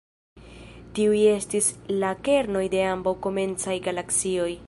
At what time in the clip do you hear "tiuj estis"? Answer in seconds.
0.99-1.67